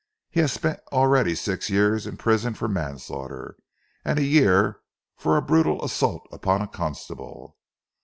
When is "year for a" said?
4.23-5.43